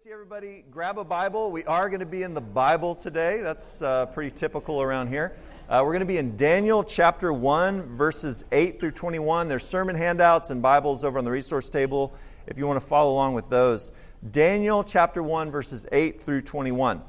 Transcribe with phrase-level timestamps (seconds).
[0.00, 1.50] see everybody grab a Bible.
[1.50, 3.42] We are going to be in the Bible today.
[3.42, 5.36] That's uh, pretty typical around here.
[5.68, 9.48] Uh, we're going to be in Daniel chapter 1, verses 8 through 21.
[9.48, 12.16] There's sermon handouts and Bibles over on the resource table
[12.46, 13.92] if you want to follow along with those.
[14.30, 17.02] Daniel chapter 1, verses 8 through 21.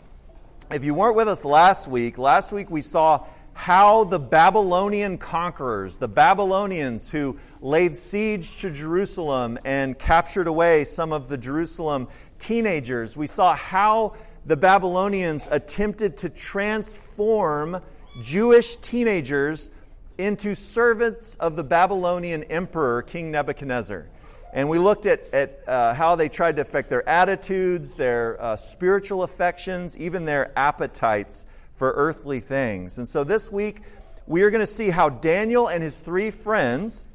[0.70, 5.98] If you weren't with us last week, last week we saw how the Babylonian conquerors,
[5.98, 12.08] the Babylonians who laid siege to Jerusalem and captured away some of the Jerusalem
[12.42, 14.16] teenagers, we saw how
[14.46, 17.82] the Babylonians attempted to transform
[18.22, 19.70] Jewish teenagers
[20.18, 24.08] into servants of the Babylonian emperor, King Nebuchadnezzar.
[24.54, 28.56] And we looked at, at uh, how they tried to affect their attitudes, their uh,
[28.58, 32.98] spiritual affections, even their appetites for earthly things.
[32.98, 33.82] And so this week,
[34.28, 37.08] we are going to see how Daniel and his three friends,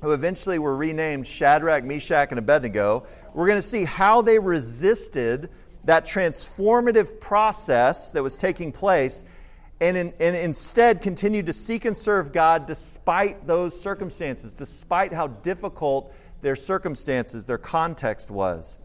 [0.00, 5.50] who eventually were renamed Shadrach, Meshach, and Abednego, we're going to see how they resisted
[5.84, 9.24] that transformative process that was taking place
[9.80, 15.26] and, in, and instead continued to seek and serve God despite those circumstances, despite how
[15.26, 18.78] difficult their circumstances, their context was.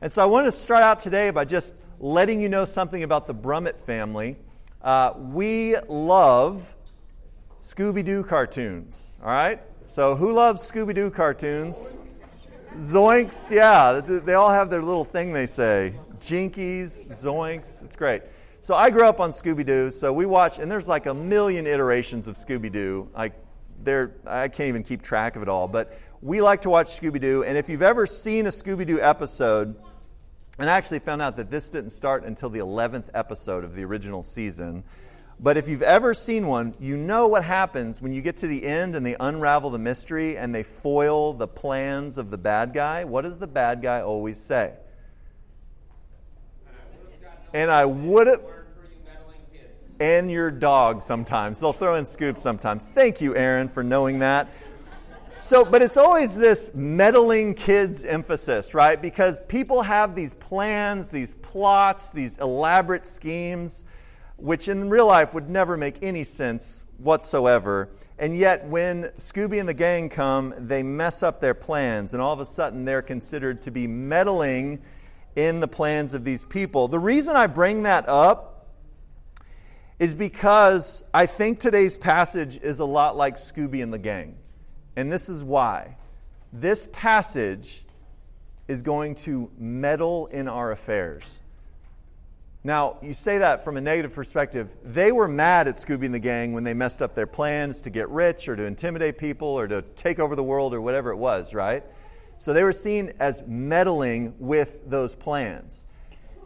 [0.00, 3.26] And so I want to start out today by just letting you know something about
[3.26, 4.36] the Brummett family.
[4.80, 6.74] Uh, we love
[7.60, 9.60] Scooby Doo cartoons, all right?
[9.84, 11.98] So, who loves Scooby Doo cartoons?
[12.76, 15.94] Zoinks, yeah, they all have their little thing they say.
[16.20, 18.22] Jinkies, Zoinks, it's great.
[18.60, 21.66] So I grew up on Scooby Doo, so we watch, and there's like a million
[21.66, 23.08] iterations of Scooby Doo.
[23.14, 23.32] Like,
[23.82, 27.20] there, I can't even keep track of it all, but we like to watch Scooby
[27.20, 27.42] Doo.
[27.42, 29.74] And if you've ever seen a Scooby Doo episode,
[30.58, 33.84] and I actually found out that this didn't start until the 11th episode of the
[33.84, 34.84] original season.
[35.42, 38.62] But if you've ever seen one, you know what happens when you get to the
[38.66, 43.04] end and they unravel the mystery and they foil the plans of the bad guy.
[43.04, 44.74] What does the bad guy always say?
[47.54, 48.42] And I would have.
[49.98, 51.60] And your dog sometimes.
[51.60, 52.90] They'll throw in scoops sometimes.
[52.90, 54.50] Thank you, Aaron, for knowing that.
[55.40, 59.00] So, but it's always this meddling kids emphasis, right?
[59.00, 63.86] Because people have these plans, these plots, these elaborate schemes
[64.40, 67.88] which in real life would never make any sense whatsoever.
[68.18, 72.32] And yet, when Scooby and the gang come, they mess up their plans, and all
[72.32, 74.80] of a sudden they're considered to be meddling
[75.36, 76.88] in the plans of these people.
[76.88, 78.68] The reason I bring that up
[79.98, 84.36] is because I think today's passage is a lot like Scooby and the gang.
[84.96, 85.96] And this is why.
[86.52, 87.84] This passage
[88.66, 91.39] is going to meddle in our affairs.
[92.62, 94.76] Now, you say that from a negative perspective.
[94.84, 97.90] They were mad at Scooby and the gang when they messed up their plans to
[97.90, 101.16] get rich or to intimidate people or to take over the world or whatever it
[101.16, 101.82] was, right?
[102.36, 105.86] So they were seen as meddling with those plans.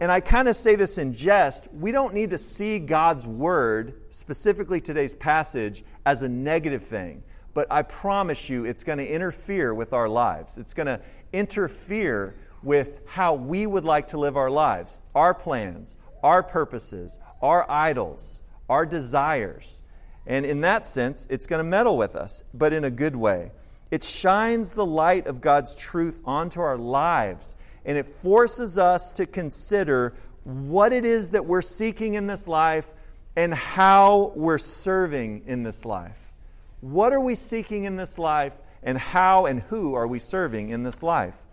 [0.01, 1.69] And I kind of say this in jest.
[1.73, 7.25] We don't need to see God's word, specifically today's passage, as a negative thing.
[7.55, 10.59] But I promise you, it's going to interfere with our lives.
[10.59, 11.01] It's going to
[11.33, 17.71] interfere with how we would like to live our lives, our plans, our purposes, our
[17.71, 19.83] idols, our desires.
[20.27, 23.53] And in that sense, it's going to meddle with us, but in a good way.
[23.91, 27.55] It shines the light of God's truth onto our lives,
[27.85, 30.15] and it forces us to consider
[30.45, 32.89] what it is that we're seeking in this life
[33.37, 36.33] and how we're serving in this life.
[36.81, 40.83] What are we seeking in this life, and how and who are we serving in
[40.83, 41.45] this life?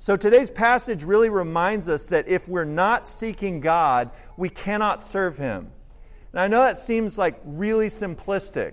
[0.00, 5.36] So today's passage really reminds us that if we're not seeking God, we cannot serve
[5.36, 5.72] Him.
[6.32, 8.72] Now, I know that seems like really simplistic,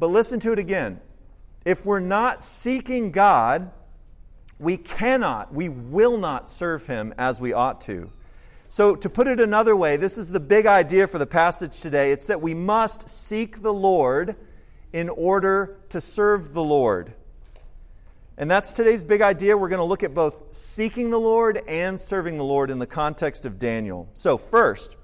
[0.00, 1.00] but listen to it again.
[1.64, 3.70] If we're not seeking God,
[4.58, 8.10] we cannot, we will not serve Him as we ought to.
[8.68, 12.10] So, to put it another way, this is the big idea for the passage today.
[12.10, 14.34] It's that we must seek the Lord
[14.92, 17.14] in order to serve the Lord.
[18.38, 19.56] And that's today's big idea.
[19.56, 22.86] We're going to look at both seeking the Lord and serving the Lord in the
[22.86, 24.10] context of Daniel.
[24.12, 24.96] So, first,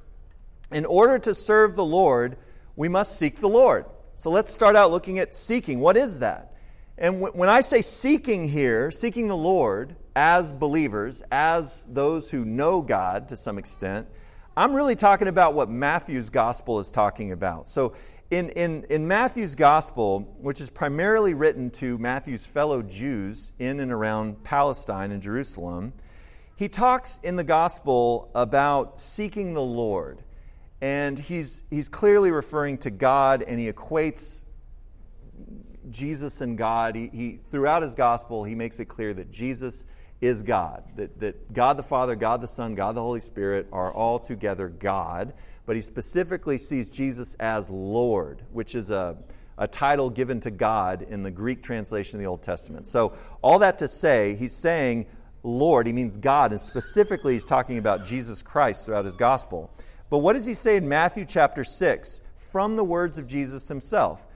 [0.71, 2.37] in order to serve the Lord,
[2.77, 3.87] we must seek the Lord.
[4.17, 5.81] So, let's start out looking at seeking.
[5.81, 6.55] What is that?
[6.99, 12.83] And when I say seeking here, seeking the Lord as believers, as those who know
[12.83, 14.09] God to some extent,
[14.55, 17.67] I'm really talking about what Matthew's gospel is talking about.
[17.71, 17.95] So,
[18.33, 23.93] in, in, in Matthew's gospel, which is primarily written to Matthew's fellow Jews in and
[23.93, 25.93] around Palestine and Jerusalem,
[26.57, 30.23] he talks in the gospel about seeking the Lord.
[30.81, 34.45] And he's, he's clearly referring to God, and he equates
[35.91, 36.97] Jesus and God.
[36.97, 39.85] He, he, throughout his gospel, he makes it clear that Jesus
[40.23, 40.85] is God.
[40.97, 44.71] That, that God the Father, God the Son, God the Holy Spirit are all together
[44.71, 45.35] God.
[45.67, 49.17] But he specifically sees Jesus as Lord, which is a,
[49.59, 52.89] a title given to God in the Greek translation of the Old Testament.
[52.89, 55.07] So, all that to say, he's saying
[55.43, 59.71] Lord, he means God, and specifically he's talking about Jesus Christ throughout his gospel.
[60.09, 64.29] But what does he say in Matthew chapter 6 from the words of Jesus himself?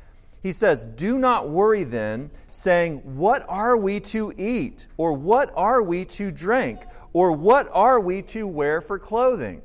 [0.42, 4.88] He says, Do not worry then, saying, What are we to eat?
[4.96, 6.80] Or what are we to drink?
[7.12, 9.62] Or what are we to wear for clothing?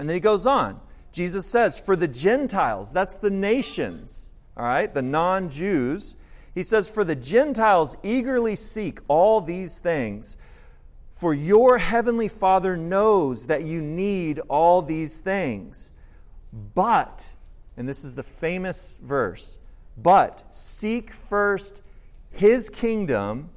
[0.00, 0.80] And then he goes on.
[1.12, 6.16] Jesus says, For the Gentiles, that's the nations, all right, the non Jews,
[6.54, 10.38] he says, For the Gentiles eagerly seek all these things,
[11.12, 15.92] for your heavenly Father knows that you need all these things.
[16.74, 17.34] But,
[17.76, 19.58] and this is the famous verse,
[19.98, 21.82] but seek first
[22.30, 23.50] his kingdom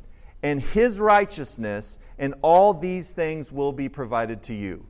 [0.43, 4.85] and his righteousness, and all these things will be provided to you.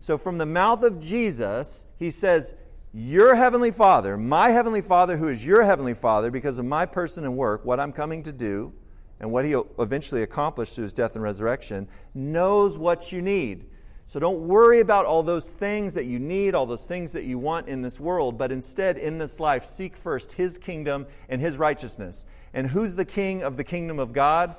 [0.00, 2.54] So, from the mouth of Jesus, he says,
[2.92, 7.24] Your heavenly Father, my heavenly Father, who is your heavenly Father, because of my person
[7.24, 8.72] and work, what I'm coming to do,
[9.20, 13.66] and what he eventually accomplished through his death and resurrection, knows what you need.
[14.06, 17.38] So don't worry about all those things that you need, all those things that you
[17.38, 21.58] want in this world, but instead, in this life, seek first His kingdom and His
[21.58, 22.24] righteousness.
[22.54, 24.56] And who's the king of the kingdom of God?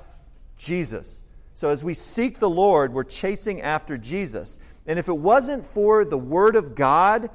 [0.56, 1.24] Jesus.
[1.52, 4.58] So as we seek the Lord, we're chasing after Jesus.
[4.86, 7.30] And if it wasn't for the Word of God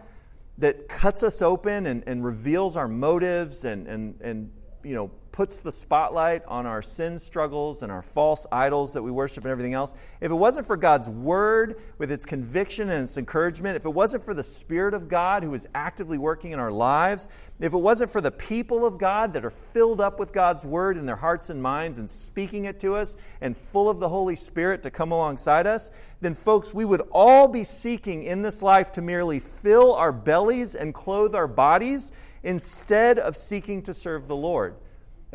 [0.57, 4.51] that cuts us open and, and reveals our motives and, and, and
[4.83, 9.11] you know, puts the spotlight on our sin struggles and our false idols that we
[9.11, 13.17] worship and everything else, if it wasn't for God's word with its conviction and its
[13.17, 16.71] encouragement, if it wasn't for the Spirit of God who is actively working in our
[16.71, 17.27] lives,
[17.59, 20.95] if it wasn't for the people of God that are filled up with God's word
[20.95, 24.37] in their hearts and minds and speaking it to us and full of the Holy
[24.37, 25.91] Spirit to come alongside us,
[26.21, 30.75] then, folks, we would all be seeking in this life to merely fill our bellies
[30.75, 34.75] and clothe our bodies instead of seeking to serve the Lord.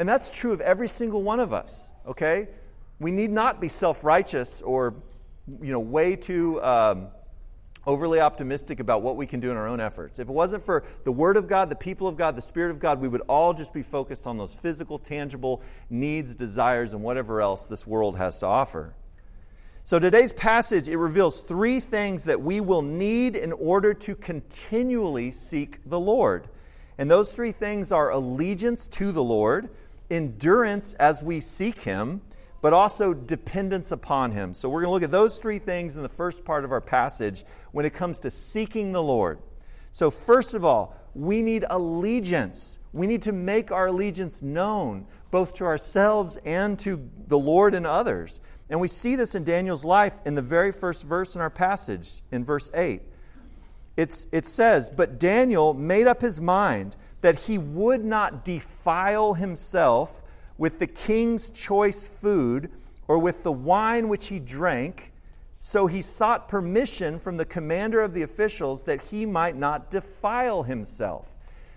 [0.01, 2.49] And that's true of every single one of us, okay?
[2.99, 4.95] We need not be self righteous or,
[5.61, 7.09] you know, way too um,
[7.87, 10.19] overly optimistic about what we can do in our own efforts.
[10.19, 12.79] If it wasn't for the Word of God, the people of God, the Spirit of
[12.81, 15.61] God, we would all just be focused on those physical, tangible
[15.91, 18.95] needs, desires, and whatever else this world has to offer.
[19.85, 25.31] So today's passage it reveals three things that we will need in order to continually
[25.31, 26.49] seek the Lord.
[26.97, 29.69] And those three things are allegiance to the Lord,
[30.11, 32.23] endurance as we seek Him,
[32.61, 34.55] but also dependence upon Him.
[34.55, 36.81] So we're going to look at those three things in the first part of our
[36.81, 39.39] passage when it comes to seeking the Lord.
[39.93, 42.79] So, first of all, we need allegiance.
[42.93, 47.87] We need to make our allegiance known, both to ourselves and to the Lord and
[47.87, 48.41] others.
[48.69, 52.23] And we see this in Daniel's life in the very first verse in our passage,
[52.31, 53.03] in verse 8.
[53.97, 60.23] It's, it says, But Daniel made up his mind that he would not defile himself
[60.59, 62.71] with the king's choice food
[63.09, 65.13] or with the wine which he drank.
[65.59, 70.63] So he sought permission from the commander of the officials that he might not defile
[70.63, 71.37] himself.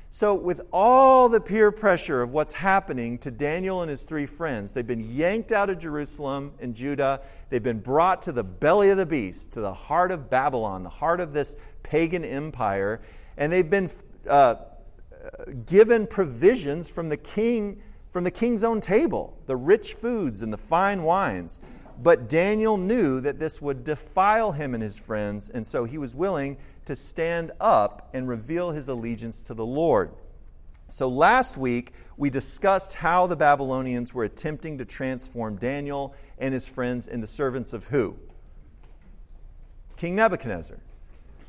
[0.09, 4.71] So, with all the peer pressure of what's happening to Daniel and his three friends,
[4.71, 7.21] they've been yanked out of Jerusalem and Judah.
[7.49, 10.89] They've been brought to the belly of the beast, to the heart of Babylon, the
[10.89, 13.01] heart of this pagan empire.
[13.37, 13.89] And they've been
[14.29, 14.53] uh,
[15.65, 20.57] given provisions from the king, from the king's own table, the rich foods and the
[20.57, 21.59] fine wines.
[22.01, 26.15] But Daniel knew that this would defile him and his friends, and so he was
[26.15, 30.11] willing to stand up and reveal his allegiance to the Lord.
[30.89, 36.67] So last week, we discussed how the Babylonians were attempting to transform Daniel and his
[36.67, 38.17] friends into servants of who?
[39.97, 40.79] King Nebuchadnezzar.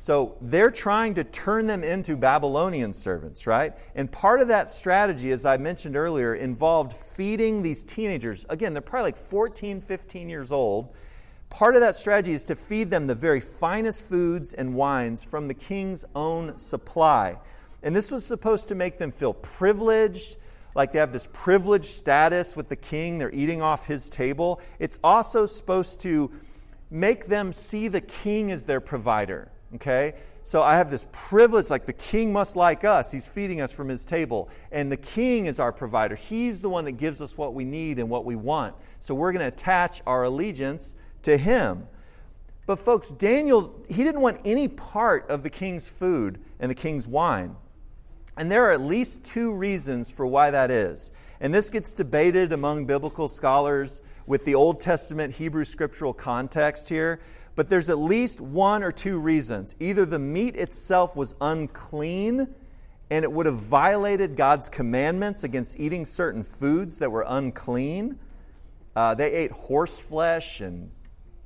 [0.05, 3.73] So they're trying to turn them into Babylonian servants, right?
[3.95, 8.45] And part of that strategy, as I mentioned earlier, involved feeding these teenagers.
[8.49, 10.93] Again, they're probably like 14, 15 years old
[11.49, 15.47] Part of that strategy is to feed them the very finest foods and wines from
[15.47, 17.37] the king's own supply.
[17.81, 20.37] And this was supposed to make them feel privileged,
[20.73, 24.59] like they have this privileged status with the king, they're eating off his table.
[24.79, 26.31] It's also supposed to
[26.89, 30.13] make them see the king as their provider, okay?
[30.43, 33.11] So I have this privilege, like the king must like us.
[33.11, 34.47] He's feeding us from his table.
[34.71, 36.15] And the king is our provider.
[36.15, 38.75] He's the one that gives us what we need and what we want.
[38.99, 41.87] So we're going to attach our allegiance to him.
[42.67, 47.07] But, folks, Daniel, he didn't want any part of the king's food and the king's
[47.07, 47.55] wine.
[48.37, 51.11] And there are at least two reasons for why that is.
[51.39, 57.19] And this gets debated among biblical scholars with the Old Testament Hebrew scriptural context here,
[57.55, 59.75] but there's at least one or two reasons.
[59.79, 62.53] Either the meat itself was unclean
[63.09, 68.19] and it would have violated God's commandments against eating certain foods that were unclean.
[68.95, 70.91] Uh, they ate horse flesh and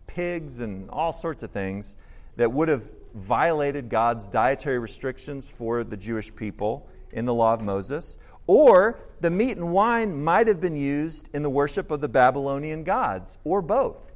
[0.07, 1.97] pigs and all sorts of things
[2.37, 7.61] that would have violated God's dietary restrictions for the Jewish people in the law of
[7.61, 8.17] Moses.
[8.47, 12.83] Or the meat and wine might have been used in the worship of the Babylonian
[12.83, 14.08] gods, or both.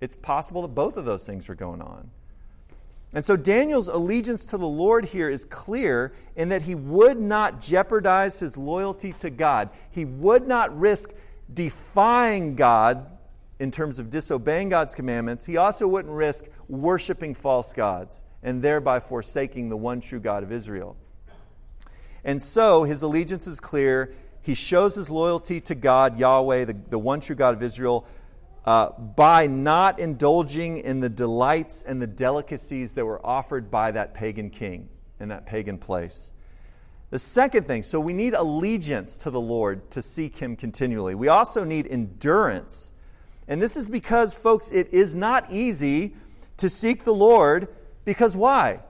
[0.00, 2.10] It's possible that both of those things were going on.
[3.12, 7.60] And so Daniel's allegiance to the Lord here is clear in that he would not
[7.60, 9.70] jeopardize his loyalty to God.
[9.90, 11.14] He would not risk
[11.52, 13.06] defying God
[13.58, 15.46] in terms of disobeying God's commandments.
[15.46, 20.52] He also wouldn't risk worshiping false gods and thereby forsaking the one true God of
[20.52, 20.96] Israel.
[22.24, 24.12] And so his allegiance is clear.
[24.42, 28.06] He shows his loyalty to God, Yahweh, the, the one true God of Israel,
[28.66, 34.12] uh, by not indulging in the delights and the delicacies that were offered by that
[34.12, 34.88] pagan king
[35.20, 36.32] in that pagan place.
[37.10, 41.14] The second thing, so we need allegiance to the Lord to seek Him continually.
[41.14, 42.92] We also need endurance.
[43.46, 46.16] And this is because, folks, it is not easy
[46.56, 47.68] to seek the Lord
[48.04, 48.80] because why?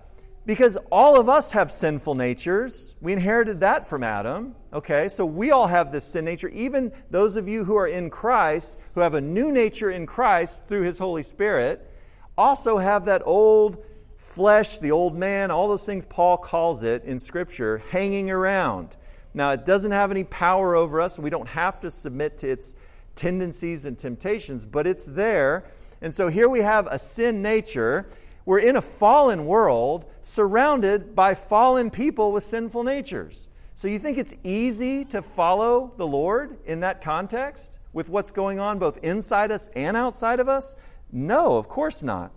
[0.47, 2.95] Because all of us have sinful natures.
[3.02, 4.54] We inherited that from Adam.
[4.76, 6.50] Okay, so we all have this sin nature.
[6.50, 10.68] Even those of you who are in Christ, who have a new nature in Christ
[10.68, 11.90] through His Holy Spirit,
[12.37, 13.83] also have that old
[14.18, 18.99] flesh, the old man, all those things Paul calls it in Scripture, hanging around.
[19.33, 22.76] Now, it doesn't have any power over us, we don't have to submit to its
[23.14, 25.64] tendencies and temptations, but it's there.
[26.02, 28.06] And so here we have a sin nature
[28.45, 33.49] we're in a fallen world surrounded by fallen people with sinful natures.
[33.76, 38.59] So you think it's easy to follow the Lord in that context with what's going
[38.59, 40.76] on both inside us and outside of us?
[41.12, 42.33] No, of course not.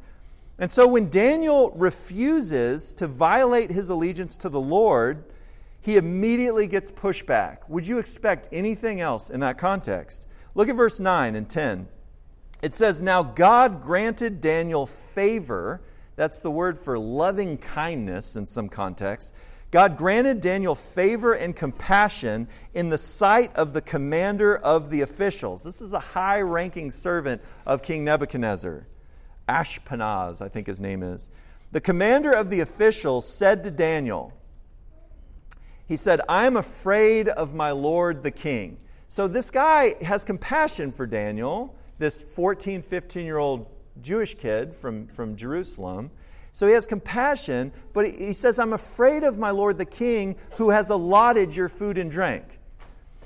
[0.57, 5.23] And so when Daniel refuses to violate his allegiance to the Lord,
[5.79, 7.59] he immediately gets pushback.
[7.69, 10.27] Would you expect anything else in that context?
[10.55, 11.87] Look at verse 9 and 10.
[12.61, 15.79] It says, Now God granted Daniel favor
[16.19, 19.31] that's the word for loving kindness in some contexts.
[19.71, 25.63] God granted Daniel favor and compassion in the sight of the commander of the officials.
[25.63, 28.87] This is a high ranking servant of King Nebuchadnezzar.
[29.47, 31.29] Ashpenaz, I think his name is.
[31.71, 34.33] The commander of the officials said to Daniel,
[35.87, 38.79] He said, I am afraid of my lord the king.
[39.07, 43.67] So this guy has compassion for Daniel, this 14, 15 year old
[44.01, 46.09] Jewish kid from, from Jerusalem.
[46.59, 50.71] So he has compassion, but he says, I'm afraid of my Lord the king who
[50.71, 52.59] has allotted your food and drink.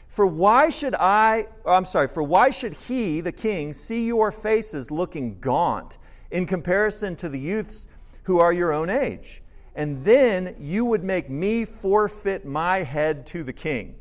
[0.08, 4.92] For why should I, I'm sorry, for why should he, the king, see your faces
[4.92, 5.98] looking gaunt
[6.30, 7.88] in comparison to the youths
[8.26, 9.42] who are your own age?
[9.74, 13.96] And then you would make me forfeit my head to the king.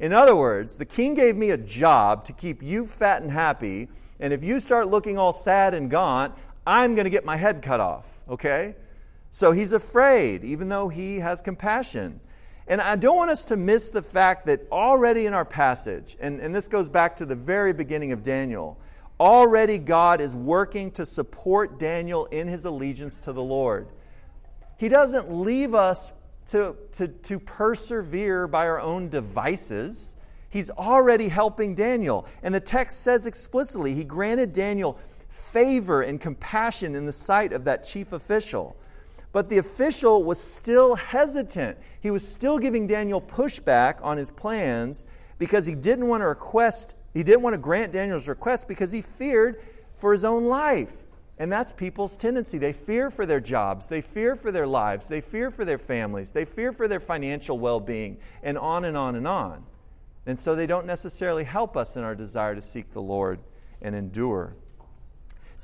[0.00, 3.88] In other words, the king gave me a job to keep you fat and happy
[4.18, 6.34] and if you start looking all sad and gaunt,
[6.66, 8.76] I'm going to get my head cut off, okay?
[9.30, 12.20] So he's afraid, even though he has compassion.
[12.66, 16.40] And I don't want us to miss the fact that already in our passage, and,
[16.40, 18.78] and this goes back to the very beginning of Daniel,
[19.20, 23.88] already God is working to support Daniel in his allegiance to the Lord.
[24.78, 26.12] He doesn't leave us
[26.48, 30.16] to, to, to persevere by our own devices.
[30.48, 32.26] He's already helping Daniel.
[32.42, 34.98] And the text says explicitly, he granted Daniel
[35.34, 38.76] favor and compassion in the sight of that chief official.
[39.32, 41.76] But the official was still hesitant.
[42.00, 45.06] He was still giving Daniel pushback on his plans
[45.38, 49.02] because he didn't want to request, he didn't want to grant Daniel's request because he
[49.02, 49.60] feared
[49.96, 50.98] for his own life.
[51.36, 52.58] And that's people's tendency.
[52.58, 56.30] They fear for their jobs, they fear for their lives, they fear for their families,
[56.30, 59.64] they fear for their financial well being, and on and on and on.
[60.26, 63.40] And so they don't necessarily help us in our desire to seek the Lord
[63.82, 64.54] and endure.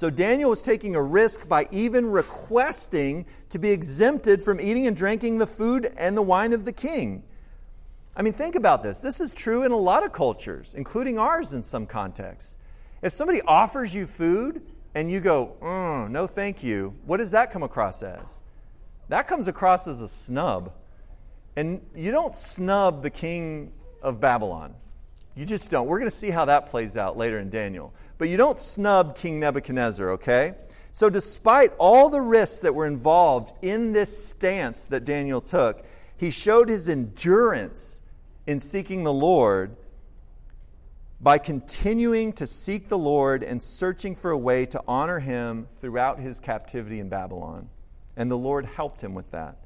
[0.00, 4.96] So Daniel was taking a risk by even requesting to be exempted from eating and
[4.96, 7.22] drinking the food and the wine of the king.
[8.16, 9.00] I mean, think about this.
[9.00, 12.56] This is true in a lot of cultures, including ours in some contexts.
[13.02, 14.62] If somebody offers you food
[14.94, 18.40] and you go, mm, no, thank you, what does that come across as?
[19.10, 20.72] That comes across as a snub.
[21.56, 24.76] And you don't snub the king of Babylon.
[25.36, 25.86] You just don't.
[25.86, 27.92] We're going to see how that plays out later in Daniel.
[28.20, 30.54] But you don't snub King Nebuchadnezzar, okay?
[30.92, 35.86] So, despite all the risks that were involved in this stance that Daniel took,
[36.18, 38.02] he showed his endurance
[38.46, 39.74] in seeking the Lord
[41.18, 46.18] by continuing to seek the Lord and searching for a way to honor him throughout
[46.18, 47.70] his captivity in Babylon.
[48.18, 49.56] And the Lord helped him with that.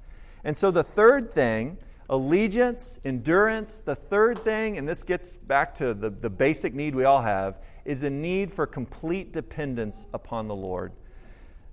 [0.45, 5.93] And so the third thing, allegiance, endurance, the third thing, and this gets back to
[5.93, 10.55] the, the basic need we all have, is a need for complete dependence upon the
[10.55, 10.93] Lord.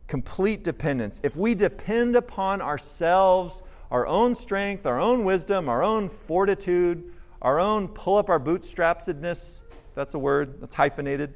[0.08, 1.22] Complete dependence.
[1.24, 7.60] If we depend upon ourselves, our own strength, our own wisdom, our own fortitude, our
[7.60, 9.64] own pull up our bootstrapsedness,
[9.94, 11.34] that's a word that's hyphenated,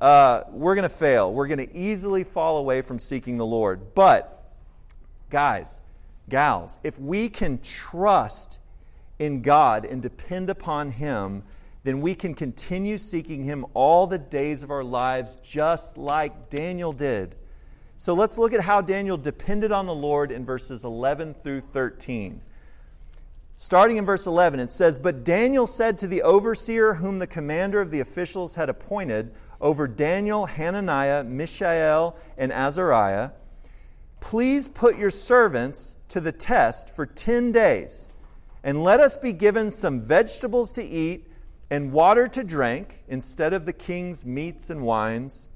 [0.00, 1.32] uh, we're going to fail.
[1.32, 3.94] We're going to easily fall away from seeking the Lord.
[3.94, 4.52] But,
[5.28, 5.80] guys,
[6.28, 8.60] gals, if we can trust
[9.18, 11.42] in God and depend upon Him,
[11.88, 16.92] then we can continue seeking Him all the days of our lives, just like Daniel
[16.92, 17.34] did.
[17.96, 22.42] So let's look at how Daniel depended on the Lord in verses 11 through 13.
[23.56, 27.80] Starting in verse 11, it says, But Daniel said to the overseer whom the commander
[27.80, 33.30] of the officials had appointed over Daniel, Hananiah, Mishael, and Azariah,
[34.20, 38.10] Please put your servants to the test for 10 days,
[38.62, 41.27] and let us be given some vegetables to eat
[41.70, 45.48] and water to drink instead of the king's meats and wines.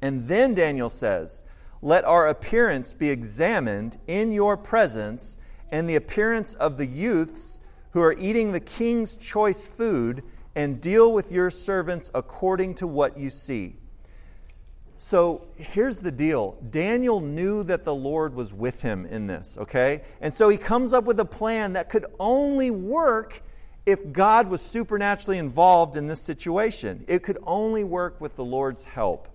[0.00, 1.44] And then Daniel says,
[1.80, 5.36] Let our appearance be examined in your presence
[5.70, 7.60] and the appearance of the youths
[7.92, 10.22] who are eating the king's choice food,
[10.54, 13.76] and deal with your servants according to what you see.
[14.98, 20.02] So here's the deal Daniel knew that the Lord was with him in this, okay?
[20.20, 23.42] And so he comes up with a plan that could only work
[23.84, 27.04] if God was supernaturally involved in this situation.
[27.08, 29.28] It could only work with the Lord's help.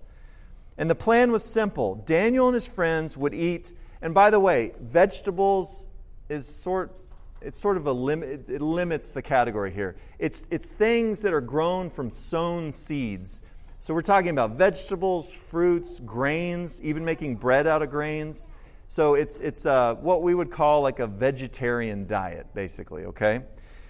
[0.78, 4.72] And the plan was simple Daniel and his friends would eat, and by the way,
[4.80, 5.88] vegetables
[6.28, 6.94] is sort
[7.40, 11.40] it's sort of a limit it limits the category here it's it's things that are
[11.40, 13.42] grown from sown seeds
[13.78, 18.50] so we're talking about vegetables fruits grains even making bread out of grains
[18.88, 23.40] so it's it's uh, what we would call like a vegetarian diet basically okay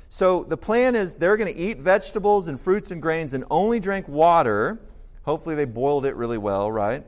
[0.09, 3.81] so the plan is they're going to eat vegetables and fruits and grains and only
[3.81, 4.81] drink water
[5.23, 7.05] hopefully they boiled it really well right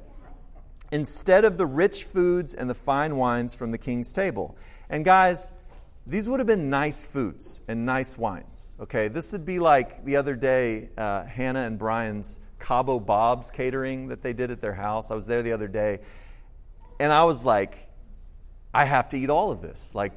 [0.93, 4.57] instead of the rich foods and the fine wines from the king's table
[4.91, 5.53] and guys,
[6.05, 8.77] these would have been nice foods and nice wines.
[8.81, 14.09] Okay, this would be like the other day, uh, Hannah and Brian's Cabo Bob's catering
[14.09, 15.13] that they did at their house.
[15.13, 16.01] I was there the other day,
[16.99, 17.89] and I was like,
[18.75, 19.95] I have to eat all of this.
[19.95, 20.13] Like,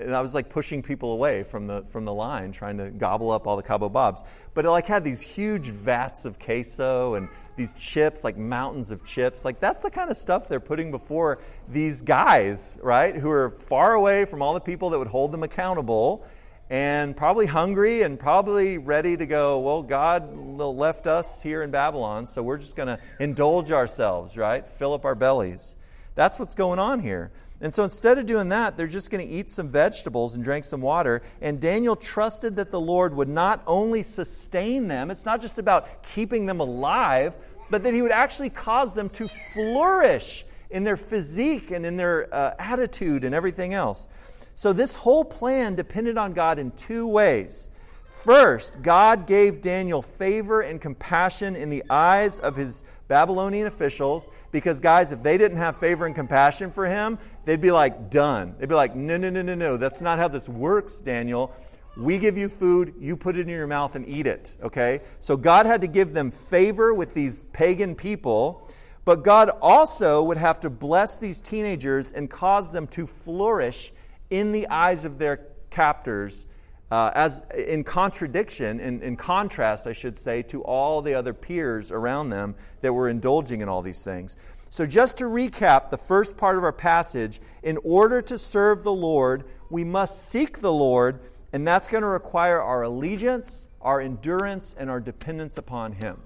[0.00, 3.30] and I was like pushing people away from the from the line, trying to gobble
[3.30, 4.22] up all the Cabo Bobs.
[4.54, 9.04] But it like had these huge vats of queso and these chips, like mountains of
[9.04, 9.44] chips.
[9.44, 13.14] Like that's the kind of stuff they're putting before these guys, right?
[13.14, 16.26] Who are far away from all the people that would hold them accountable
[16.70, 22.28] and probably hungry and probably ready to go, well, God left us here in Babylon,
[22.28, 24.66] so we're just going to indulge ourselves, right?
[24.66, 25.76] Fill up our bellies.
[26.14, 27.32] That's what's going on here.
[27.60, 30.64] And so instead of doing that, they're just going to eat some vegetables and drink
[30.64, 31.20] some water.
[31.42, 36.02] And Daniel trusted that the Lord would not only sustain them, it's not just about
[36.02, 37.36] keeping them alive,
[37.68, 42.32] but that he would actually cause them to flourish in their physique and in their
[42.34, 44.08] uh, attitude and everything else.
[44.54, 47.68] So this whole plan depended on God in two ways.
[48.06, 54.78] First, God gave Daniel favor and compassion in the eyes of his Babylonian officials because,
[54.78, 58.54] guys, if they didn't have favor and compassion for him, they'd be like, done.
[58.56, 59.76] They'd be like, no, no, no, no, no.
[59.76, 61.52] That's not how this works, Daniel.
[61.98, 65.00] We give you food, you put it in your mouth and eat it, okay?
[65.18, 68.70] So God had to give them favor with these pagan people,
[69.04, 73.92] but God also would have to bless these teenagers and cause them to flourish
[74.30, 76.46] in the eyes of their captors.
[76.90, 81.92] Uh, as in contradiction, in, in contrast, I should say, to all the other peers
[81.92, 84.36] around them that were indulging in all these things.
[84.70, 88.92] So, just to recap the first part of our passage, in order to serve the
[88.92, 91.20] Lord, we must seek the Lord
[91.52, 96.20] and that's going to require our allegiance, our endurance, and our dependence upon Him.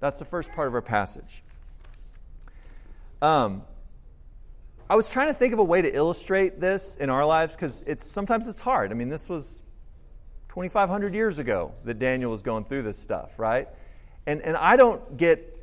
[0.00, 1.42] That's the first part of our passage.
[3.22, 3.62] Um,
[4.88, 7.82] I was trying to think of a way to illustrate this in our lives because
[7.86, 8.90] it's sometimes it's hard.
[8.90, 9.62] I mean, this was
[10.48, 13.68] 2,500 years ago that Daniel was going through this stuff, right?
[14.26, 15.56] And and I don't get,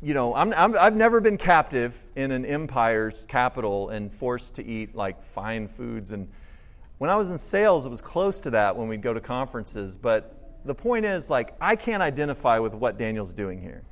[0.00, 4.64] you know, I'm, I'm I've never been captive in an empire's capital and forced to
[4.64, 6.28] eat like fine foods and
[6.98, 9.96] when I was in sales, it was close to that when we'd go to conferences,
[9.96, 13.84] but the point is, like, I can't identify with what Daniel's doing here.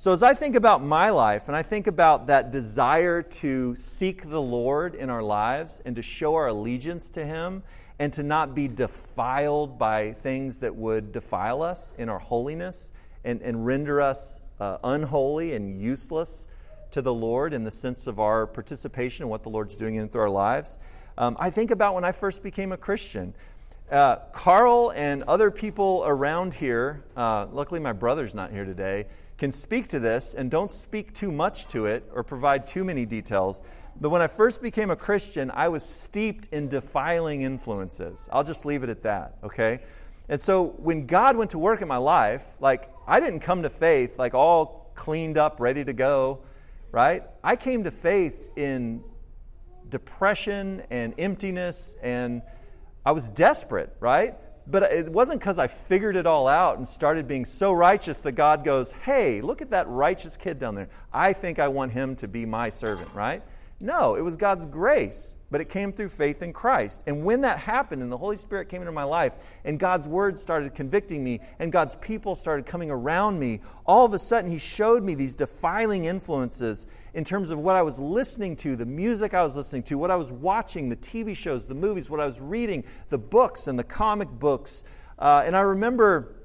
[0.00, 4.22] So, as I think about my life and I think about that desire to seek
[4.22, 7.62] the Lord in our lives and to show our allegiance to Him
[7.98, 13.42] and to not be defiled by things that would defile us in our holiness and,
[13.42, 16.48] and render us uh, unholy and useless
[16.92, 20.08] to the Lord in the sense of our participation in what the Lord's doing in
[20.08, 20.78] through our lives.
[21.18, 23.34] Um, I think about when I first became a Christian.
[23.90, 29.04] Uh, Carl and other people around here, uh, luckily my brother's not here today,
[29.40, 33.06] can speak to this and don't speak too much to it or provide too many
[33.06, 33.62] details.
[33.98, 38.28] But when I first became a Christian, I was steeped in defiling influences.
[38.30, 39.80] I'll just leave it at that, okay?
[40.28, 43.70] And so when God went to work in my life, like I didn't come to
[43.70, 46.40] faith like all cleaned up, ready to go,
[46.92, 47.22] right?
[47.42, 49.02] I came to faith in
[49.88, 52.42] depression and emptiness and
[53.06, 54.34] I was desperate, right?
[54.70, 58.32] But it wasn't because I figured it all out and started being so righteous that
[58.32, 60.88] God goes, hey, look at that righteous kid down there.
[61.12, 63.42] I think I want him to be my servant, right?
[63.82, 67.02] No, it was God's grace, but it came through faith in Christ.
[67.06, 69.32] And when that happened and the Holy Spirit came into my life
[69.64, 74.12] and God's word started convicting me and God's people started coming around me, all of
[74.12, 78.56] a sudden He showed me these defiling influences in terms of what I was listening
[78.56, 81.74] to, the music I was listening to, what I was watching, the TV shows, the
[81.74, 84.84] movies, what I was reading, the books and the comic books.
[85.18, 86.36] Uh, and I remember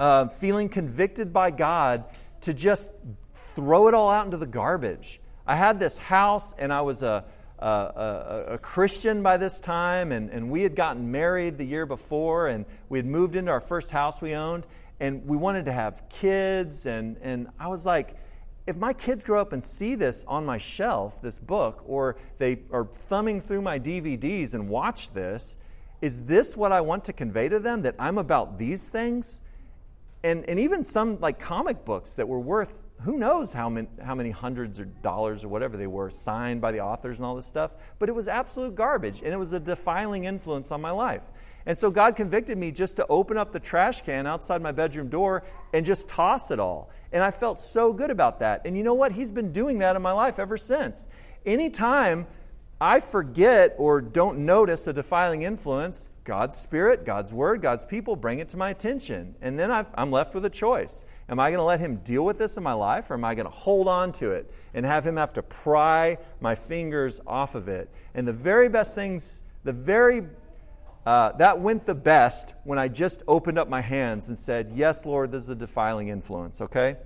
[0.00, 2.04] uh, feeling convicted by God
[2.42, 2.90] to just
[3.34, 5.20] throw it all out into the garbage.
[5.46, 7.24] I had this house, and I was a,
[7.58, 11.86] a, a, a, Christian by this time, and, and we had gotten married the year
[11.86, 14.66] before, and we had moved into our first house we owned,
[15.00, 16.86] and we wanted to have kids.
[16.86, 18.16] And, and I was like,
[18.66, 22.60] if my kids grow up and see this on my shelf, this book, or they
[22.70, 25.58] are thumbing through my DVDs and watch this,
[26.00, 27.82] is this what I want to convey to them?
[27.82, 29.42] That I'm about these things?
[30.24, 34.14] And, and even some like comic books that were worth who knows how many, how
[34.14, 37.46] many hundreds of dollars or whatever they were signed by the authors and all this
[37.46, 41.24] stuff, but it was absolute garbage and it was a defiling influence on my life.
[41.66, 45.08] And so God convicted me just to open up the trash can outside my bedroom
[45.08, 46.90] door and just toss it all.
[47.12, 48.62] And I felt so good about that.
[48.64, 49.12] And you know what?
[49.12, 51.08] He's been doing that in my life ever since.
[51.44, 52.26] Anytime
[52.80, 58.38] I forget or don't notice a defiling influence, God's Spirit, God's Word, God's people bring
[58.38, 59.34] it to my attention.
[59.40, 61.04] And then i am left with a choice.
[61.28, 63.34] Am I going to let Him deal with this in my life, or am I
[63.34, 67.54] going to hold on to it and have Him have to pry my fingers off
[67.54, 67.88] of it?
[68.14, 70.24] And the very best things, the very
[71.04, 75.04] uh, that went the best when I just opened up my hands and said, Yes,
[75.04, 76.96] Lord, this is a defiling influence, okay?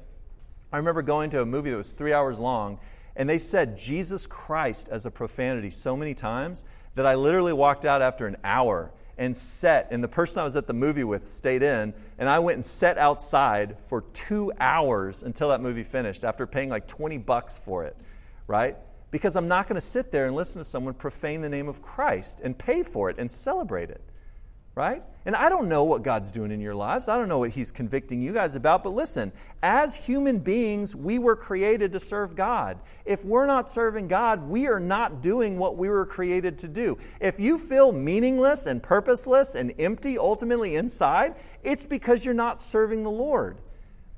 [0.73, 2.79] I remember going to a movie that was three hours long,
[3.15, 7.85] and they said Jesus Christ as a profanity so many times that I literally walked
[7.85, 11.27] out after an hour and sat, and the person I was at the movie with
[11.27, 16.25] stayed in, and I went and sat outside for two hours until that movie finished
[16.25, 17.97] after paying like 20 bucks for it,
[18.47, 18.77] right?
[19.11, 21.83] Because I'm not going to sit there and listen to someone profane the name of
[21.83, 24.03] Christ and pay for it and celebrate it.
[24.75, 25.03] Right?
[25.25, 27.09] And I don't know what God's doing in your lives.
[27.09, 28.85] I don't know what He's convicting you guys about.
[28.85, 32.79] But listen, as human beings, we were created to serve God.
[33.07, 36.99] If we're not serving God, we are not doing what we were created to do.
[37.23, 43.03] If you feel meaningless and purposeless and empty ultimately inside, it's because you're not serving
[43.03, 43.57] the Lord.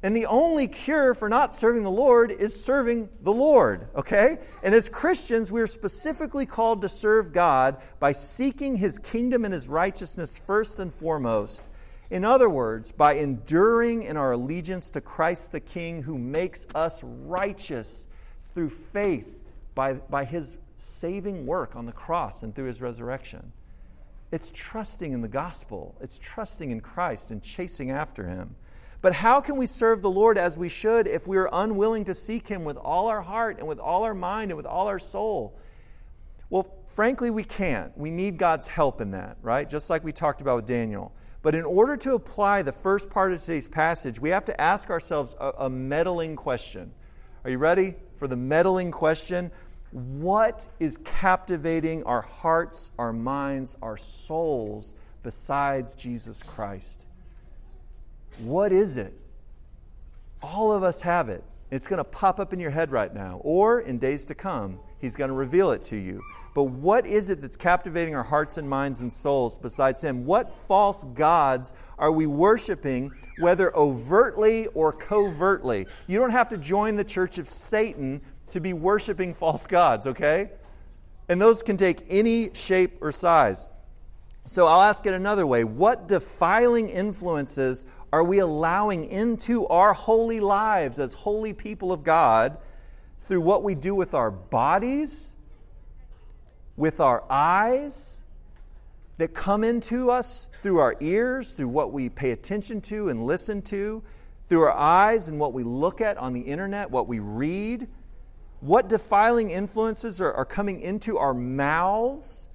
[0.03, 4.39] And the only cure for not serving the Lord is serving the Lord, okay?
[4.63, 9.53] And as Christians, we are specifically called to serve God by seeking His kingdom and
[9.53, 11.69] His righteousness first and foremost.
[12.11, 17.03] In other words, by enduring in our allegiance to Christ the King, who makes us
[17.03, 18.07] righteous
[18.55, 19.41] through faith
[19.75, 23.53] by, by His saving work on the cross and through His resurrection.
[24.31, 28.55] It's trusting in the gospel, it's trusting in Christ and chasing after Him.
[29.01, 32.15] But how can we serve the Lord as we should if we are unwilling to
[32.15, 34.99] seek Him with all our heart and with all our mind and with all our
[34.99, 35.57] soul?
[36.51, 37.97] Well, frankly, we can't.
[37.97, 39.69] We need God's help in that, right?
[39.69, 41.13] Just like we talked about with Daniel.
[41.43, 44.91] But in order to apply the first part of today's passage, we have to ask
[44.91, 46.93] ourselves a, a meddling question.
[47.45, 49.53] Are you ready for the meddling question?
[49.93, 57.07] What is captivating our hearts, our minds, our souls besides Jesus Christ?
[58.39, 59.13] What is it?
[60.43, 61.43] All of us have it.
[61.71, 64.79] It's going to pop up in your head right now, or in days to come,
[65.01, 66.23] He's going to reveal it to you.
[66.55, 70.25] But what is it that's captivating our hearts and minds and souls besides Him?
[70.25, 75.87] What false gods are we worshiping, whether overtly or covertly?
[76.07, 80.51] You don't have to join the church of Satan to be worshiping false gods, okay?
[81.29, 83.69] And those can take any shape or size.
[84.47, 90.41] So I'll ask it another way What defiling influences are we allowing into our holy
[90.41, 92.59] lives as holy people of God
[93.21, 95.37] through what we do with our bodies,
[96.77, 98.23] with our eyes,
[99.19, 103.61] that come into us through our ears, through what we pay attention to and listen
[103.63, 104.03] to,
[104.49, 107.89] through our eyes and what we look at on the internet, what we read,
[108.61, 112.49] what defiling influences are, are coming into our mouths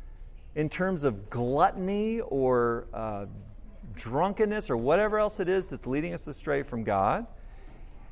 [0.56, 3.26] in terms of gluttony or uh,
[3.96, 7.28] drunkenness or whatever else it is that's leading us astray from God.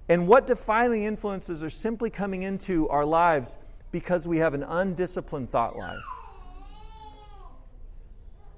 [0.10, 3.58] And what defiling influences are simply coming into our lives
[3.92, 6.04] because we have an undisciplined thought life.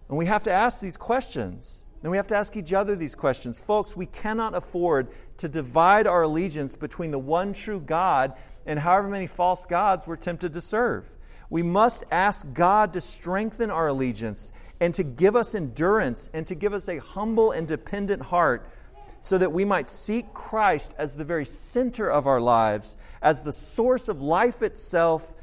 [0.09, 1.85] And we have to ask these questions.
[2.03, 3.59] And we have to ask each other these questions.
[3.59, 5.07] Folks, we cannot afford
[5.37, 8.33] to divide our allegiance between the one true God
[8.65, 11.15] and however many false gods we're tempted to serve.
[11.53, 16.55] We must ask God to strengthen our allegiance and to give us endurance and to
[16.55, 18.67] give us a humble and dependent heart
[19.21, 23.53] so that we might seek Christ as the very center of our lives, as the
[23.53, 25.35] source of life itself,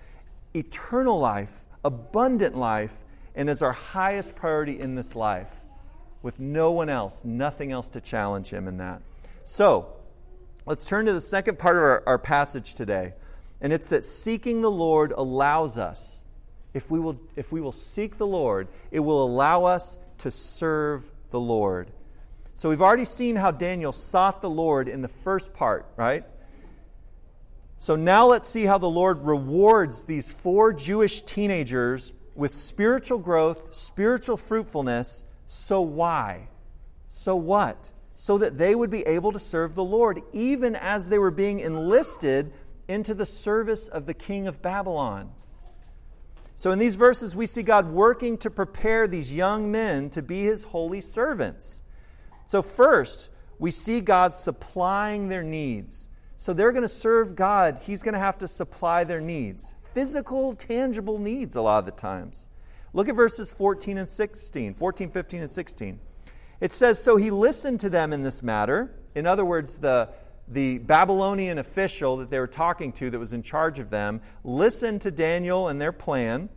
[0.53, 3.05] eternal life, abundant life,
[3.37, 5.61] and as our highest priority in this life,
[6.23, 9.01] with no one else, nothing else to challenge Him in that.
[9.45, 9.95] So,
[10.67, 13.13] let's turn to the second part of our, our passage today,
[13.61, 16.25] and it's that seeking the Lord allows us
[16.73, 21.11] if we will, if we will seek the Lord, it will allow us to serve
[21.31, 21.91] the Lord.
[22.55, 26.25] So we've already seen how Daniel sought the Lord in the first part, right?
[27.79, 33.75] So now let's see how the Lord rewards these four Jewish teenagers with spiritual growth,
[33.75, 35.25] spiritual fruitfulness.
[35.47, 36.49] So why?
[37.09, 37.91] So what?
[38.15, 41.61] So that they would be able to serve the Lord, even as they were being
[41.61, 42.53] enlisted
[42.91, 45.33] into the service of the king of Babylon.
[46.57, 50.43] So, in these verses, we see God working to prepare these young men to be
[50.43, 51.83] his holy servants.
[52.45, 56.11] So, first, we see God supplying their needs.
[56.37, 60.55] So, they're going to serve God, he's going to have to supply their needs physical,
[60.55, 62.49] tangible needs a lot of the times.
[62.93, 66.01] Look at verses 14 and 16, 14, 15, and 16.
[66.61, 68.95] It says, So he listened to them in this matter.
[69.15, 70.09] In other words, the,
[70.51, 75.01] the Babylonian official that they were talking to that was in charge of them listened
[75.03, 76.49] to Daniel and their plan,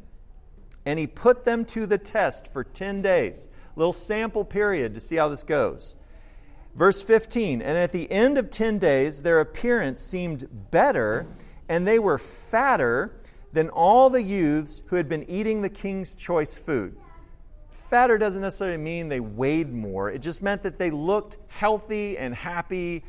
[0.86, 3.50] and he put them to the test for 10 days.
[3.76, 5.96] Little sample period to see how this goes.
[6.76, 11.28] Verse 15 And at the end of 10 days, their appearance seemed better,
[11.70, 13.20] and they were fatter
[13.54, 16.98] than all the youths who had been eating the king's choice food.
[17.70, 22.34] Fatter doesn't necessarily mean they weighed more, it just meant that they looked healthy and
[22.34, 23.04] happy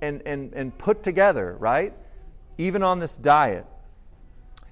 [0.00, 1.94] and, and, and put together, right?
[2.58, 3.66] Even on this diet.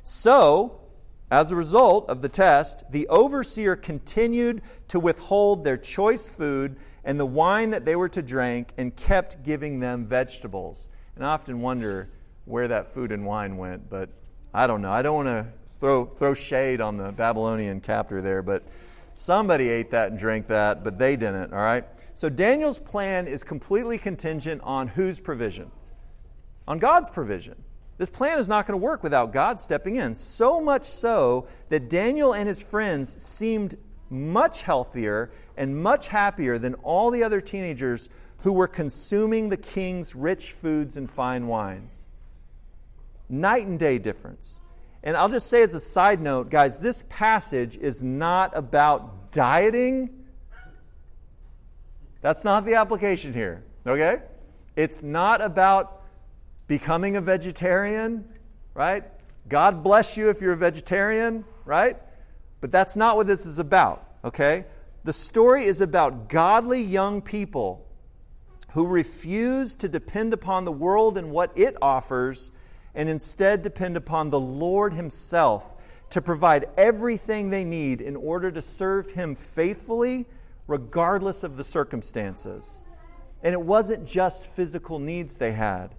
[0.03, 0.81] So,
[1.31, 7.21] as a result of the test, the overseer continued to withhold their choice food and
[7.21, 10.89] the wine that they were to drink and kept giving them vegetables.
[11.15, 12.11] And I often wonder
[12.45, 14.09] where that food and wine went, but
[14.55, 14.93] I don't know.
[14.93, 15.47] I don't want to
[15.81, 18.63] throw, throw shade on the Babylonian captor there, but
[19.15, 21.85] somebody ate that and drank that, but they didn't, all right?
[22.19, 25.71] So Daniel's plan is completely contingent on whose provision?
[26.67, 27.55] On God's provision.
[27.97, 30.17] This plan is not going to work without God stepping in.
[30.17, 33.77] So much so that Daniel and his friends seemed
[34.11, 40.17] much healthier and much happier than all the other teenagers who were consuming the king's
[40.17, 42.11] rich foods and fine wines.
[43.29, 44.61] Night and day difference.
[45.05, 50.18] And I'll just say as a side note, guys, this passage is not about dieting
[52.21, 54.23] that's not the application here, okay?
[54.77, 56.03] It's not about
[56.67, 58.29] becoming a vegetarian,
[58.75, 59.05] right?
[59.49, 61.97] God bless you if you're a vegetarian, right?
[62.61, 64.67] But that's not what this is about, okay?
[65.05, 67.87] The story is about godly young people
[68.73, 72.53] who refuse to depend upon the world and what it offers
[72.95, 75.75] and instead depend upon the Lord Himself
[76.11, 80.27] to provide everything they need in order to serve Him faithfully
[80.69, 82.85] regardless of the circumstances.
[83.43, 85.95] And it wasn't just physical needs they had.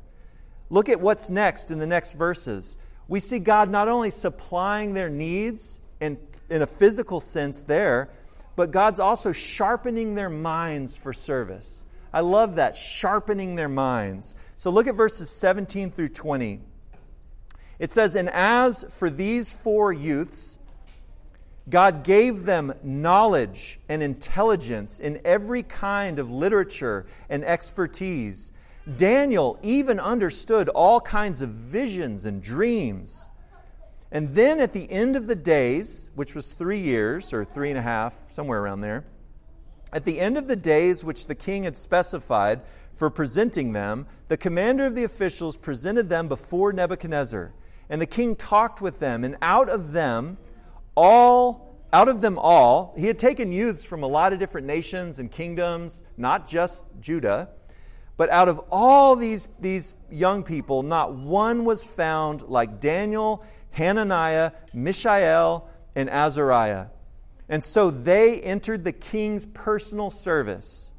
[0.69, 2.77] Look at what's next in the next verses.
[3.08, 8.10] We see God not only supplying their needs in, in a physical sense there,
[8.55, 11.86] but God's also sharpening their minds for service.
[12.13, 14.36] I love that, sharpening their minds.
[14.58, 16.60] So look at verses 17 through 20.
[17.79, 20.59] It says, And as for these four youths,
[21.69, 28.51] God gave them knowledge and intelligence in every kind of literature and expertise.
[28.97, 33.29] Daniel even understood all kinds of visions and dreams.
[34.12, 37.77] And then at the end of the days, which was three years or three and
[37.77, 39.05] a half, somewhere around there,
[39.93, 42.62] at the end of the days which the king had specified
[42.93, 47.53] for presenting them, the commander of the officials presented them before Nebuchadnezzar.
[47.89, 50.38] And the king talked with them, and out of them,
[50.99, 55.17] all out of them all, he had taken youths from a lot of different nations
[55.17, 57.49] and kingdoms, not just Judah.
[58.17, 64.51] But out of all these, these young people, not one was found like Daniel, Hananiah,
[64.73, 66.88] Mishael, and Azariah.
[67.47, 70.93] And so they entered the king's personal service.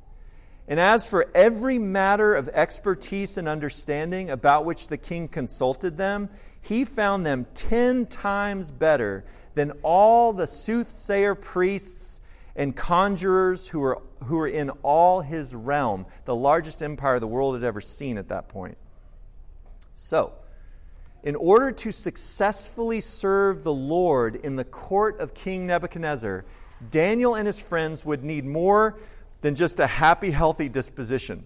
[0.67, 6.31] And as for every matter of expertise and understanding about which the king consulted them,
[6.63, 9.25] he found them ten times better
[9.61, 12.23] than all the soothsayer priests
[12.57, 17.55] and conjurers who were, who were in all his realm, the largest empire the world
[17.55, 18.79] had ever seen at that point.
[19.95, 20.33] So,
[21.23, 26.47] in order to successfully serve the Lord in the court of King Nebuchadnezzar,
[26.91, 28.99] Daniel and his friends would need more
[29.43, 31.45] than just a happy, healthy disposition.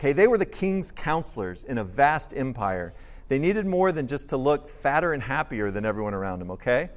[0.00, 2.92] Okay, they were the king's counselors in a vast empire.
[3.28, 6.90] They needed more than just to look fatter and happier than everyone around them, okay?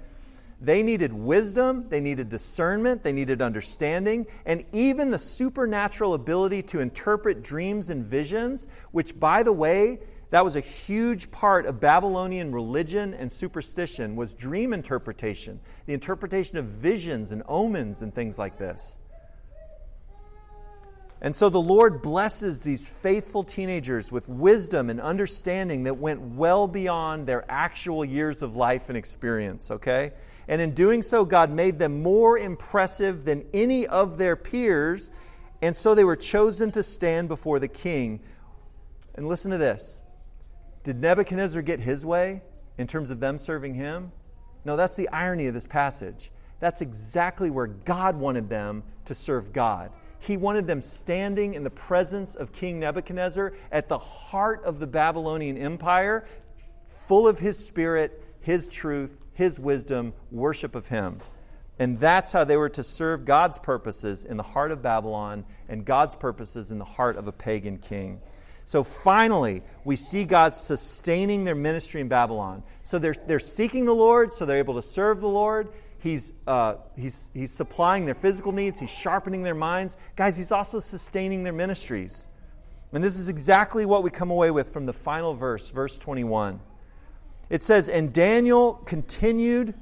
[0.59, 6.79] They needed wisdom, they needed discernment, they needed understanding, and even the supernatural ability to
[6.79, 12.51] interpret dreams and visions, which, by the way, that was a huge part of Babylonian
[12.51, 18.57] religion and superstition was dream interpretation, the interpretation of visions and omens and things like
[18.57, 18.97] this.
[21.19, 26.67] And so the Lord blesses these faithful teenagers with wisdom and understanding that went well
[26.67, 30.11] beyond their actual years of life and experience, okay?
[30.47, 35.09] And in doing so, God made them more impressive than any of their peers,
[35.61, 38.21] and so they were chosen to stand before the king.
[39.15, 40.03] And listen to this
[40.83, 42.43] Did Nebuchadnezzar get his way
[42.77, 44.11] in terms of them serving him?
[44.65, 46.31] No, that's the irony of this passage.
[46.59, 49.91] That's exactly where God wanted them to serve God.
[50.19, 54.87] He wanted them standing in the presence of King Nebuchadnezzar at the heart of the
[54.87, 56.27] Babylonian Empire,
[56.85, 61.19] full of his spirit, his truth, his wisdom, worship of him.
[61.79, 65.85] And that's how they were to serve God's purposes in the heart of Babylon and
[65.85, 68.19] God's purposes in the heart of a pagan king.
[68.65, 72.63] So finally, we see God sustaining their ministry in Babylon.
[72.83, 75.69] So they're, they're seeking the Lord, so they're able to serve the Lord.
[76.07, 79.97] He's, uh, he's, he's supplying their physical needs, He's sharpening their minds.
[80.15, 82.29] Guys, He's also sustaining their ministries.
[82.93, 86.61] And this is exactly what we come away with from the final verse, verse 21.
[87.49, 89.73] It says, And Daniel continued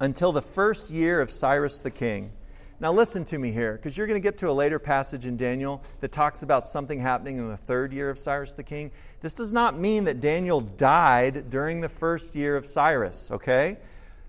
[0.00, 2.32] until the first year of Cyrus the king.
[2.80, 5.36] Now, listen to me here, because you're going to get to a later passage in
[5.36, 8.90] Daniel that talks about something happening in the third year of Cyrus the king.
[9.20, 13.78] This does not mean that Daniel died during the first year of Cyrus, okay?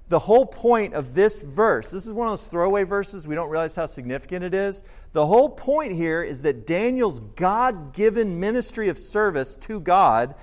[0.09, 3.49] The whole point of this verse, this is one of those throwaway verses, we don't
[3.49, 4.83] realize how significant it is.
[5.13, 10.33] The whole point here is that Daniel's God given ministry of service to God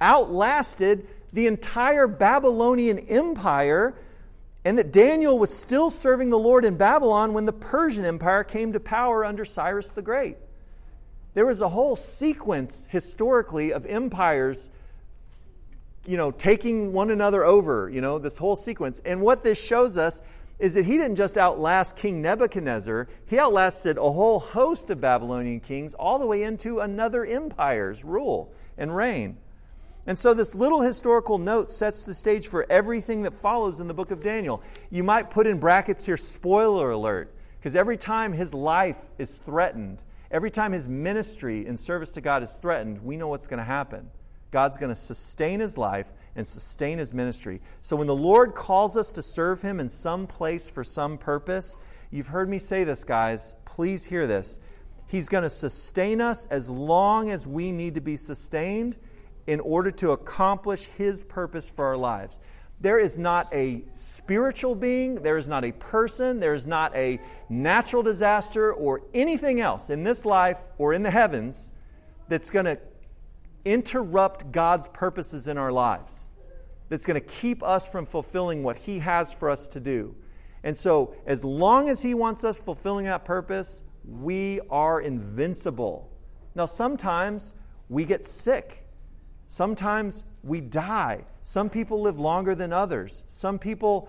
[0.00, 3.94] outlasted the entire Babylonian empire,
[4.64, 8.72] and that Daniel was still serving the Lord in Babylon when the Persian Empire came
[8.72, 10.36] to power under Cyrus the Great.
[11.32, 14.70] There was a whole sequence historically of empires
[16.06, 19.00] you know, taking one another over, you know, this whole sequence.
[19.04, 20.22] And what this shows us
[20.58, 25.60] is that he didn't just outlast King Nebuchadnezzar, he outlasted a whole host of Babylonian
[25.60, 29.36] kings all the way into another empire's rule and reign.
[30.06, 33.94] And so, this little historical note sets the stage for everything that follows in the
[33.94, 34.62] book of Daniel.
[34.90, 40.04] You might put in brackets here, spoiler alert, because every time his life is threatened,
[40.30, 43.64] every time his ministry and service to God is threatened, we know what's going to
[43.64, 44.10] happen.
[44.54, 47.60] God's going to sustain his life and sustain his ministry.
[47.80, 51.76] So when the Lord calls us to serve him in some place for some purpose,
[52.12, 53.56] you've heard me say this, guys.
[53.64, 54.60] Please hear this.
[55.08, 58.96] He's going to sustain us as long as we need to be sustained
[59.48, 62.38] in order to accomplish his purpose for our lives.
[62.80, 67.20] There is not a spiritual being, there is not a person, there is not a
[67.48, 71.72] natural disaster or anything else in this life or in the heavens
[72.28, 72.78] that's going to
[73.64, 76.28] interrupt God's purposes in our lives,
[76.88, 80.14] that's going to keep us from fulfilling what He has for us to do.
[80.62, 86.10] And so, as long as He wants us fulfilling that purpose, we are invincible.
[86.54, 87.54] Now, sometimes
[87.88, 88.86] we get sick.
[89.46, 91.24] Sometimes we die.
[91.42, 93.24] Some people live longer than others.
[93.28, 94.08] Some people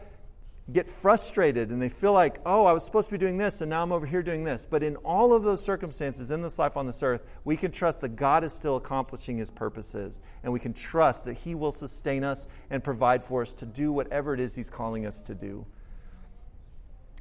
[0.72, 3.70] get frustrated and they feel like, oh, I was supposed to be doing this and
[3.70, 4.66] now I'm over here doing this.
[4.66, 8.01] But in all of those circumstances in this life on this earth, we can trust
[8.01, 12.24] that God is still accomplishing his purposes and we can trust that he will sustain
[12.24, 15.66] us and provide for us to do whatever it is he's calling us to do.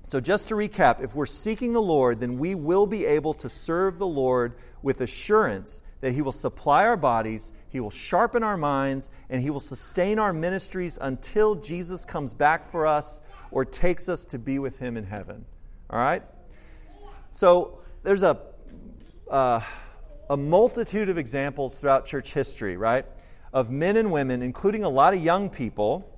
[0.06, 3.48] So, just to recap, if we're seeking the Lord, then we will be able to
[3.48, 8.58] serve the Lord with assurance that He will supply our bodies, He will sharpen our
[8.58, 13.22] minds, and He will sustain our ministries until Jesus comes back for us
[13.54, 15.46] or takes us to be with Him in heaven.
[15.88, 16.22] All right?
[17.30, 18.38] So there's a,
[19.30, 19.60] uh,
[20.28, 23.06] a multitude of examples throughout church history, right?
[23.52, 26.10] Of men and women, including a lot of young people,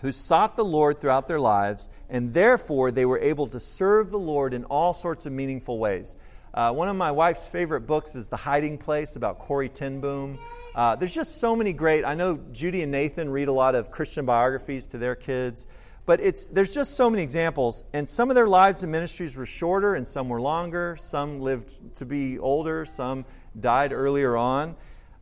[0.00, 4.18] who sought the Lord throughout their lives, and therefore they were able to serve the
[4.18, 6.16] Lord in all sorts of meaningful ways.
[6.52, 10.38] Uh, one of my wife's favorite books is The Hiding Place about Corrie ten Boom.
[10.74, 12.04] Uh, there's just so many great.
[12.04, 15.66] I know Judy and Nathan read a lot of Christian biographies to their kids,
[16.06, 17.84] but it's there's just so many examples.
[17.92, 20.96] And some of their lives and ministries were shorter, and some were longer.
[20.98, 22.84] Some lived to be older.
[22.84, 23.24] Some
[23.58, 24.76] died earlier on.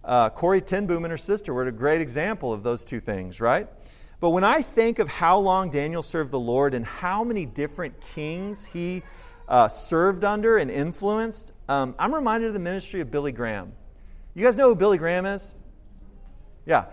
[0.04, 3.40] Uh, Corrie ten Boom and her sister were a great example of those two things,
[3.40, 3.68] right?
[4.20, 8.00] But when I think of how long Daniel served the Lord and how many different
[8.00, 9.02] kings he
[9.48, 13.72] uh, served under and influenced, um, I'm reminded of the ministry of Billy Graham.
[14.34, 15.54] You guys know who Billy Graham is?
[16.66, 16.84] Yeah,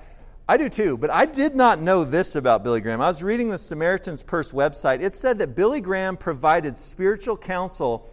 [0.49, 3.01] I do too, but I did not know this about Billy Graham.
[3.01, 4.99] I was reading the Samaritan's Purse website.
[4.99, 8.09] It said that Billy Graham provided spiritual counsel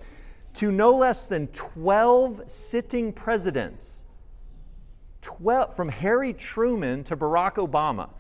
[0.53, 4.05] to no less than 12 sitting presidents.
[5.22, 8.11] 12, from Harry Truman to Barack Obama.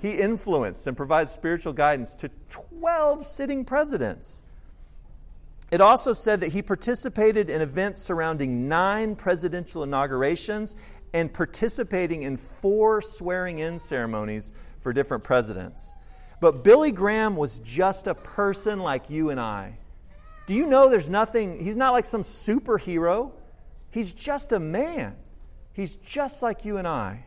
[0.00, 4.44] He influenced and provided spiritual guidance to 12 sitting presidents.
[5.72, 10.76] It also said that he participated in events surrounding nine presidential inaugurations
[11.14, 15.94] and participating in four swearing in ceremonies for different presidents.
[16.40, 19.78] But Billy Graham was just a person like you and I.
[20.46, 23.32] Do you know there's nothing, he's not like some superhero.
[23.90, 25.16] He's just a man.
[25.72, 27.24] He's just like you and I.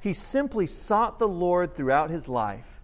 [0.00, 2.78] He simply sought the Lord throughout his life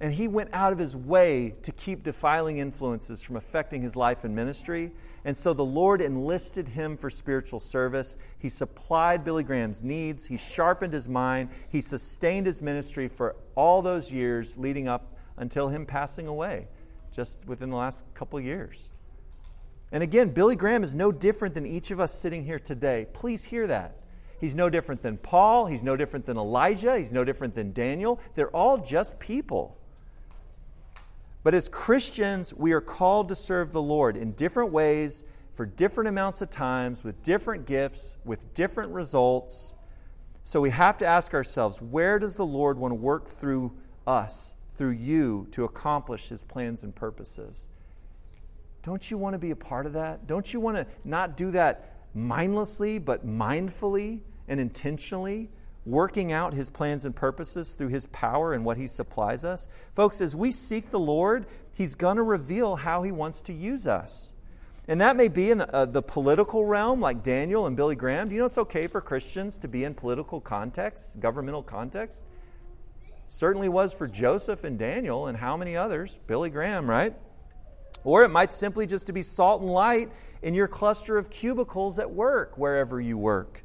[0.00, 4.24] and he went out of his way to keep defiling influences from affecting his life
[4.24, 4.92] and ministry.
[5.24, 8.16] And so the Lord enlisted him for spiritual service.
[8.38, 10.26] He supplied Billy Graham's needs.
[10.26, 11.50] He sharpened his mind.
[11.70, 16.68] He sustained his ministry for all those years leading up until him passing away
[17.12, 18.92] just within the last couple years.
[19.92, 23.06] And again, Billy Graham is no different than each of us sitting here today.
[23.12, 23.96] Please hear that.
[24.40, 25.66] He's no different than Paul.
[25.66, 26.96] He's no different than Elijah.
[26.96, 28.20] He's no different than Daniel.
[28.36, 29.76] They're all just people.
[31.42, 36.08] But as Christians, we are called to serve the Lord in different ways, for different
[36.08, 39.74] amounts of times, with different gifts, with different results.
[40.42, 43.72] So we have to ask ourselves where does the Lord want to work through
[44.06, 47.68] us, through you, to accomplish his plans and purposes?
[48.82, 50.26] Don't you want to be a part of that?
[50.26, 55.50] Don't you want to not do that mindlessly, but mindfully and intentionally?
[55.86, 59.68] Working out his plans and purposes through his power and what he supplies us.
[59.94, 63.86] Folks, as we seek the Lord, he's going to reveal how he wants to use
[63.86, 64.34] us.
[64.88, 68.28] And that may be in the, uh, the, political realm, like Daniel and Billy Graham.
[68.28, 72.24] Do you know it's okay for Christians to be in political contexts, governmental contexts?
[73.26, 76.18] Certainly was for Joseph and Daniel and how many others?
[76.26, 77.14] Billy Graham, right?
[78.02, 80.10] Or it might simply just to be salt and light
[80.42, 83.62] in your cluster of cubicles at work, wherever you work.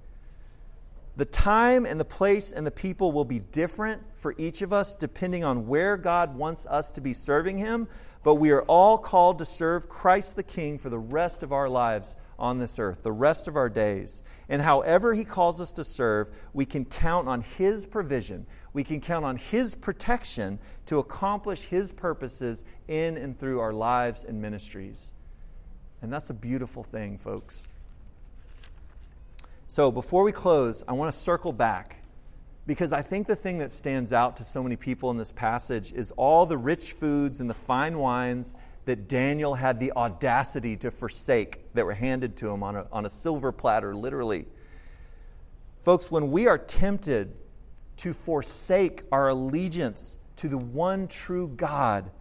[1.17, 4.95] The time and the place and the people will be different for each of us
[4.95, 7.87] depending on where God wants us to be serving Him,
[8.21, 11.69] but we are all called to serve Christ the King for the rest of our
[11.69, 14.23] lives on this earth, the rest of our days.
[14.49, 18.45] And however He calls us to serve, we can count on His provision.
[18.73, 24.25] We can count on His protection to accomplish His purposes in and through our lives
[24.25, 25.13] and ministries.
[26.01, 27.69] And that's a beautiful thing, folks.
[29.67, 32.03] So before we close, I want to circle back
[32.67, 35.91] because I think the thing that stands out to so many people in this passage
[35.91, 38.55] is all the rich foods and the fine wines
[38.85, 43.05] that Daniel had the audacity to forsake that were handed to him on a, on
[43.05, 44.45] a silver platter, literally.
[45.81, 47.35] Folks, when we are tempted
[47.97, 52.11] to forsake our allegiance to the one true God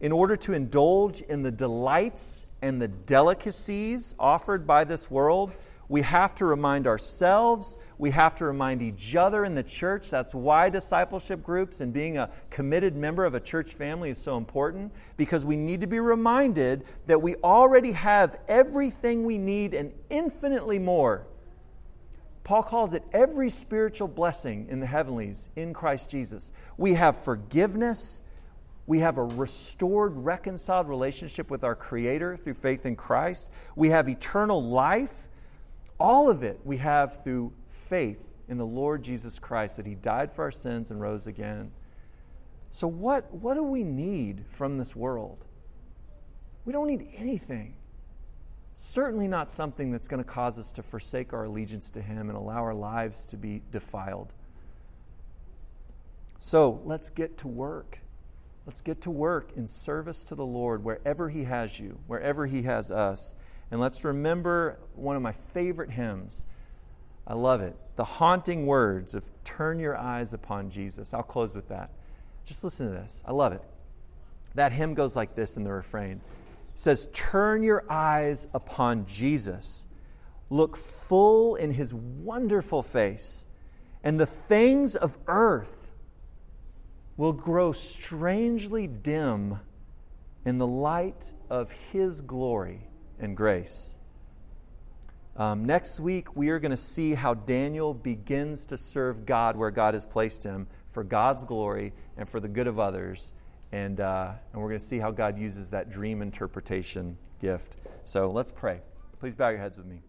[0.00, 5.52] in order to indulge in the delights and the delicacies offered by this world,
[5.88, 10.10] we have to remind ourselves, we have to remind each other in the church.
[10.10, 14.36] That's why discipleship groups and being a committed member of a church family is so
[14.36, 19.92] important, because we need to be reminded that we already have everything we need and
[20.10, 21.26] infinitely more.
[22.44, 26.52] Paul calls it every spiritual blessing in the heavenlies in Christ Jesus.
[26.76, 28.22] We have forgiveness.
[28.86, 33.50] We have a restored, reconciled relationship with our Creator through faith in Christ.
[33.76, 35.27] We have eternal life
[35.98, 40.32] all of it we have through faith in the Lord Jesus Christ, that He died
[40.32, 41.72] for our sins and rose again.
[42.70, 45.44] So, what, what do we need from this world?
[46.64, 47.76] We don't need anything.
[48.74, 52.36] Certainly not something that's going to cause us to forsake our allegiance to Him and
[52.36, 54.32] allow our lives to be defiled.
[56.38, 58.00] So, let's get to work.
[58.66, 62.62] Let's get to work in service to the Lord wherever He has you, wherever He
[62.62, 63.34] has us.
[63.70, 66.46] And let's remember one of my favorite hymns.
[67.26, 67.76] I love it.
[67.96, 71.12] The haunting words of turn your eyes upon Jesus.
[71.12, 71.90] I'll close with that.
[72.46, 73.22] Just listen to this.
[73.26, 73.62] I love it.
[74.54, 76.22] That hymn goes like this in the refrain.
[76.72, 79.86] It says, Turn your eyes upon Jesus.
[80.48, 83.44] Look full in his wonderful face,
[84.02, 85.92] and the things of earth
[87.18, 89.60] will grow strangely dim
[90.46, 92.87] in the light of his glory
[93.20, 93.96] and grace.
[95.36, 99.70] Um, next week, we are going to see how Daniel begins to serve God where
[99.70, 103.32] God has placed him for God's glory and for the good of others.
[103.70, 107.76] And, uh, and we're going to see how God uses that dream interpretation gift.
[108.02, 108.80] So let's pray.
[109.20, 110.00] Please bow your heads with me.